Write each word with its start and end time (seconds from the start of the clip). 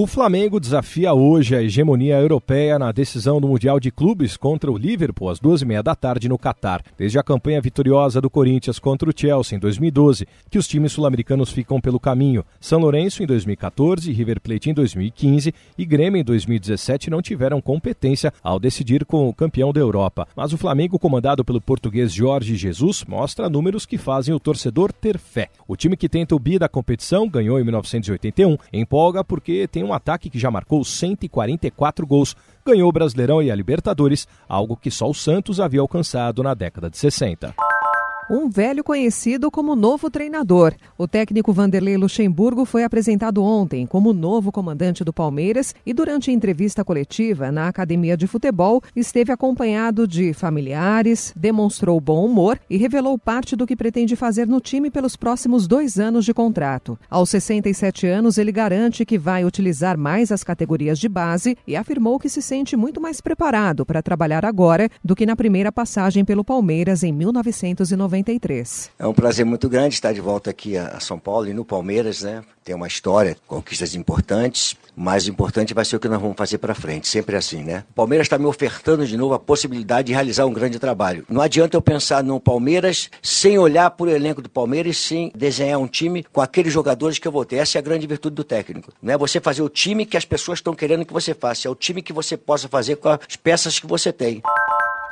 O 0.00 0.06
Flamengo 0.06 0.60
desafia 0.60 1.12
hoje 1.12 1.56
a 1.56 1.60
hegemonia 1.60 2.20
europeia 2.20 2.78
na 2.78 2.92
decisão 2.92 3.40
do 3.40 3.48
Mundial 3.48 3.80
de 3.80 3.90
Clubes 3.90 4.36
contra 4.36 4.70
o 4.70 4.78
Liverpool 4.78 5.28
às 5.28 5.40
duas 5.40 5.60
e 5.60 5.64
meia 5.64 5.82
da 5.82 5.92
tarde 5.96 6.28
no 6.28 6.38
Catar. 6.38 6.84
Desde 6.96 7.18
a 7.18 7.22
campanha 7.24 7.60
vitoriosa 7.60 8.20
do 8.20 8.30
Corinthians 8.30 8.78
contra 8.78 9.10
o 9.10 9.12
Chelsea 9.12 9.56
em 9.56 9.58
2012, 9.58 10.28
que 10.48 10.56
os 10.56 10.68
times 10.68 10.92
sul-americanos 10.92 11.50
ficam 11.50 11.80
pelo 11.80 11.98
caminho. 11.98 12.44
São 12.60 12.78
Lourenço 12.78 13.24
em 13.24 13.26
2014, 13.26 14.12
River 14.12 14.40
Plate 14.40 14.70
em 14.70 14.72
2015 14.72 15.52
e 15.76 15.84
Grêmio 15.84 16.20
em 16.20 16.24
2017 16.24 17.10
não 17.10 17.20
tiveram 17.20 17.60
competência 17.60 18.32
ao 18.40 18.60
decidir 18.60 19.04
com 19.04 19.28
o 19.28 19.34
campeão 19.34 19.72
da 19.72 19.80
Europa. 19.80 20.28
Mas 20.36 20.52
o 20.52 20.58
Flamengo, 20.58 20.96
comandado 20.96 21.44
pelo 21.44 21.60
português 21.60 22.12
Jorge 22.12 22.54
Jesus, 22.54 23.04
mostra 23.04 23.50
números 23.50 23.84
que 23.84 23.98
fazem 23.98 24.32
o 24.32 24.38
torcedor 24.38 24.92
ter 24.92 25.18
fé. 25.18 25.48
O 25.66 25.74
time 25.74 25.96
que 25.96 26.08
tenta 26.08 26.36
o 26.36 26.38
bi 26.38 26.56
da 26.56 26.68
competição 26.68 27.28
ganhou 27.28 27.58
em 27.58 27.64
1981, 27.64 28.56
empolga 28.72 29.24
porque 29.24 29.66
tem 29.66 29.87
um 29.87 29.87
ataque 29.92 30.30
que 30.30 30.38
já 30.38 30.50
marcou 30.50 30.84
144 30.84 32.06
gols, 32.06 32.36
ganhou 32.64 32.88
o 32.88 32.92
Brasileirão 32.92 33.42
e 33.42 33.50
a 33.50 33.54
Libertadores, 33.54 34.26
algo 34.48 34.76
que 34.76 34.90
só 34.90 35.08
o 35.08 35.14
Santos 35.14 35.60
havia 35.60 35.80
alcançado 35.80 36.42
na 36.42 36.54
década 36.54 36.90
de 36.90 36.98
60 36.98 37.67
um 38.30 38.48
velho 38.48 38.84
conhecido 38.84 39.50
como 39.50 39.74
novo 39.74 40.10
treinador. 40.10 40.74
O 40.98 41.08
técnico 41.08 41.52
Vanderlei 41.52 41.96
Luxemburgo 41.96 42.64
foi 42.64 42.84
apresentado 42.84 43.42
ontem 43.42 43.86
como 43.86 44.12
novo 44.12 44.52
comandante 44.52 45.02
do 45.02 45.12
Palmeiras 45.12 45.74
e, 45.86 45.94
durante 45.94 46.30
entrevista 46.30 46.84
coletiva 46.84 47.50
na 47.50 47.68
Academia 47.68 48.16
de 48.16 48.26
Futebol, 48.26 48.82
esteve 48.94 49.32
acompanhado 49.32 50.06
de 50.06 50.34
familiares, 50.34 51.32
demonstrou 51.34 51.98
bom 52.00 52.26
humor 52.26 52.60
e 52.68 52.76
revelou 52.76 53.18
parte 53.18 53.56
do 53.56 53.66
que 53.66 53.76
pretende 53.76 54.14
fazer 54.14 54.46
no 54.46 54.60
time 54.60 54.90
pelos 54.90 55.16
próximos 55.16 55.66
dois 55.66 55.98
anos 55.98 56.24
de 56.24 56.34
contrato. 56.34 56.98
Aos 57.08 57.30
67 57.30 58.06
anos, 58.06 58.36
ele 58.36 58.52
garante 58.52 59.06
que 59.06 59.18
vai 59.18 59.44
utilizar 59.44 59.96
mais 59.96 60.30
as 60.30 60.44
categorias 60.44 60.98
de 60.98 61.08
base 61.08 61.56
e 61.66 61.76
afirmou 61.76 62.18
que 62.18 62.28
se 62.28 62.42
sente 62.42 62.76
muito 62.76 63.00
mais 63.00 63.20
preparado 63.20 63.86
para 63.86 64.02
trabalhar 64.02 64.44
agora 64.44 64.90
do 65.02 65.16
que 65.16 65.24
na 65.24 65.36
primeira 65.36 65.72
passagem 65.72 66.24
pelo 66.24 66.44
Palmeiras 66.44 67.02
em 67.02 67.12
1990. 67.12 68.17
93. 68.18 68.90
É 68.98 69.06
um 69.06 69.14
prazer 69.14 69.44
muito 69.44 69.68
grande 69.68 69.94
estar 69.94 70.12
de 70.12 70.20
volta 70.20 70.50
aqui 70.50 70.76
a 70.76 71.00
São 71.00 71.18
Paulo 71.18 71.48
e 71.48 71.54
no 71.54 71.64
Palmeiras, 71.64 72.22
né? 72.22 72.42
Tem 72.64 72.74
uma 72.74 72.86
história, 72.86 73.36
conquistas 73.46 73.94
importantes, 73.94 74.76
mas 74.94 75.26
o 75.26 75.30
importante 75.30 75.72
vai 75.72 75.84
ser 75.84 75.96
o 75.96 76.00
que 76.00 76.08
nós 76.08 76.20
vamos 76.20 76.36
fazer 76.36 76.58
para 76.58 76.74
frente, 76.74 77.08
sempre 77.08 77.36
assim, 77.36 77.62
né? 77.62 77.84
O 77.90 77.94
Palmeiras 77.94 78.26
está 78.26 78.36
me 78.36 78.44
ofertando 78.44 79.06
de 79.06 79.16
novo 79.16 79.34
a 79.34 79.38
possibilidade 79.38 80.08
de 80.08 80.12
realizar 80.12 80.44
um 80.44 80.52
grande 80.52 80.78
trabalho. 80.78 81.24
Não 81.28 81.40
adianta 81.40 81.76
eu 81.76 81.82
pensar 81.82 82.22
no 82.22 82.38
Palmeiras 82.38 83.10
sem 83.22 83.58
olhar 83.58 83.90
para 83.90 84.06
o 84.06 84.10
elenco 84.10 84.42
do 84.42 84.50
Palmeiras 84.50 84.96
e 84.96 84.98
sem 84.98 85.32
desenhar 85.34 85.78
um 85.78 85.86
time 85.86 86.24
com 86.24 86.40
aqueles 86.40 86.72
jogadores 86.72 87.18
que 87.18 87.26
eu 87.26 87.32
vou 87.32 87.44
ter. 87.44 87.56
Essa 87.56 87.78
é 87.78 87.80
a 87.80 87.82
grande 87.82 88.06
virtude 88.06 88.34
do 88.34 88.44
técnico. 88.44 88.92
Não 89.00 89.14
é 89.14 89.16
você 89.16 89.40
fazer 89.40 89.62
o 89.62 89.68
time 89.68 90.04
que 90.04 90.16
as 90.16 90.24
pessoas 90.24 90.58
estão 90.58 90.74
querendo 90.74 91.06
que 91.06 91.12
você 91.12 91.32
faça, 91.32 91.68
é 91.68 91.70
o 91.70 91.74
time 91.74 92.02
que 92.02 92.12
você 92.12 92.36
possa 92.36 92.68
fazer 92.68 92.96
com 92.96 93.08
as 93.08 93.36
peças 93.36 93.78
que 93.78 93.86
você 93.86 94.12
tem. 94.12 94.42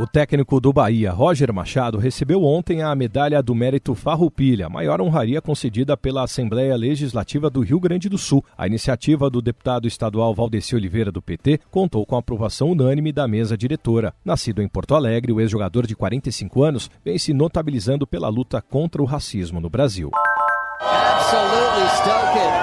O 0.00 0.06
técnico 0.06 0.58
do 0.62 0.72
Bahia, 0.72 1.12
Roger 1.12 1.52
Machado, 1.52 1.98
recebeu 1.98 2.42
ontem 2.42 2.80
a 2.80 2.94
medalha 2.94 3.42
do 3.42 3.54
mérito 3.54 3.94
Farroupilha, 3.94 4.66
maior 4.66 4.98
honraria 4.98 5.42
concedida 5.42 5.94
pela 5.94 6.22
Assembleia 6.22 6.74
Legislativa 6.74 7.50
do 7.50 7.60
Rio 7.60 7.78
Grande 7.78 8.08
do 8.08 8.16
Sul. 8.16 8.42
A 8.56 8.66
iniciativa 8.66 9.28
do 9.28 9.42
deputado 9.42 9.86
estadual 9.86 10.34
Valdeci 10.34 10.74
Oliveira 10.74 11.12
do 11.12 11.20
PT 11.20 11.60
contou 11.70 12.06
com 12.06 12.16
a 12.16 12.20
aprovação 12.20 12.70
unânime 12.70 13.12
da 13.12 13.28
mesa 13.28 13.58
diretora. 13.58 14.14
Nascido 14.24 14.62
em 14.62 14.68
Porto 14.68 14.94
Alegre, 14.94 15.32
o 15.32 15.40
ex-jogador 15.40 15.86
de 15.86 15.94
45 15.94 16.62
anos 16.62 16.90
vem 17.04 17.18
se 17.18 17.34
notabilizando 17.34 18.06
pela 18.06 18.30
luta 18.30 18.62
contra 18.62 19.02
o 19.02 19.04
racismo 19.04 19.60
no 19.60 19.68
Brasil. 19.68 20.10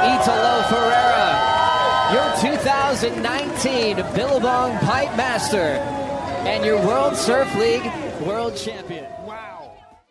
Italo 0.07 0.63
Ferreira, 0.63 1.37
your 2.11 2.31
2019 2.41 4.01
Billabong 4.15 4.71
Pipe 4.79 5.15
Master 5.15 6.06
and 6.47 6.63
your 6.63 6.77
World 6.87 7.17
Surf 7.17 7.53
League 7.55 7.83
World 8.21 8.55
Champion. 8.55 9.05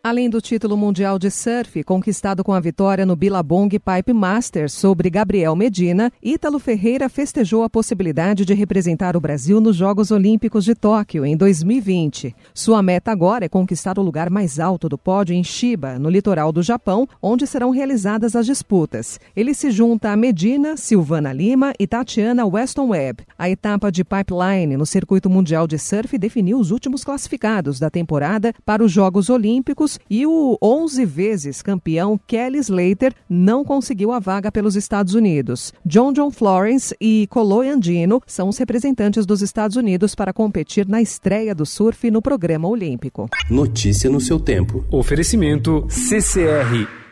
Além 0.07 0.31
do 0.31 0.41
título 0.41 0.77
mundial 0.77 1.19
de 1.19 1.29
surf, 1.33 1.83
conquistado 1.83 2.45
com 2.45 2.53
a 2.53 2.61
vitória 2.61 3.05
no 3.05 3.17
Billabong 3.17 3.69
Pipe 3.69 4.13
Masters 4.13 4.73
sobre 4.73 5.11
Gabriel 5.11 5.57
Medina, 5.57 6.13
Ítalo 6.23 6.61
Ferreira 6.61 7.09
festejou 7.09 7.65
a 7.65 7.69
possibilidade 7.69 8.45
de 8.45 8.55
representar 8.55 9.17
o 9.17 9.21
Brasil 9.21 9.61
nos 9.61 9.75
Jogos 9.75 10.13
Olímpicos 10.13 10.65
de 10.65 10.77
Tóquio 10.77 11.27
em 11.27 11.37
2020. 11.37 12.37
Sua 12.55 12.85
meta 12.85 13.11
agora 13.11 13.47
é 13.47 13.49
conquistar 13.49 13.99
o 13.99 14.03
lugar 14.03 14.31
mais 14.31 14.61
alto 14.61 14.89
do 14.89 14.97
pódio 14.97 15.35
em 15.35 15.43
Chiba, 15.43 15.99
no 15.99 16.09
litoral 16.09 16.53
do 16.53 16.63
Japão, 16.63 17.09
onde 17.21 17.45
serão 17.45 17.71
realizadas 17.71 18.37
as 18.37 18.47
disputas. 18.47 19.19
Ele 19.35 19.55
se 19.55 19.73
junta 19.73 20.13
a 20.13 20.17
Medina, 20.17 20.77
Silvana 20.77 21.33
Lima 21.33 21.73
e 21.81 21.85
Tatiana 21.85 22.47
Weston 22.47 22.91
Webb. 22.91 23.25
A 23.37 23.51
etapa 23.51 23.91
de 23.91 24.05
pipeline 24.05 24.77
no 24.77 24.87
circuito 24.87 25.29
mundial 25.29 25.67
de 25.67 25.81
surf 25.81 26.17
definiu 26.17 26.61
os 26.61 26.71
últimos 26.71 27.03
classificados 27.03 27.81
da 27.81 27.91
temporada 27.91 28.55
para 28.65 28.85
os 28.85 28.93
Jogos 28.93 29.29
Olímpicos 29.29 29.96
e 30.09 30.27
o 30.27 30.59
11 30.63 31.05
vezes 31.05 31.63
campeão 31.63 32.19
Kelly 32.27 32.59
Slater 32.59 33.15
não 33.29 33.65
conseguiu 33.65 34.13
a 34.13 34.19
vaga 34.19 34.51
pelos 34.53 34.77
Estados 34.77 35.15
Unidos. 35.15 35.73
John 35.85 36.13
John 36.13 36.31
Florence 36.31 36.95
e 37.01 37.27
Coloy 37.31 37.69
Andino 37.69 38.23
são 38.27 38.49
os 38.49 38.59
representantes 38.59 39.27
dos 39.27 39.43
Estados 39.43 39.77
Unidos 39.77 40.15
para 40.15 40.33
competir 40.33 40.87
na 40.89 41.01
estreia 41.01 41.55
do 41.55 41.67
surf 41.67 42.11
no 42.11 42.23
programa 42.23 42.69
olímpico. 42.69 43.29
Notícia 43.51 44.11
no 44.11 44.21
seu 44.21 44.39
tempo. 44.39 44.85
Oferecimento 44.91 45.87
CCR 45.89 47.06